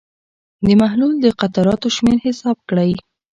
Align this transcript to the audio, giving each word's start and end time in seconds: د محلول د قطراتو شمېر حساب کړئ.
د 0.65 0.67
محلول 0.81 1.13
د 1.21 1.25
قطراتو 1.39 1.87
شمېر 1.95 2.17
حساب 2.25 2.57
کړئ. 2.69 2.91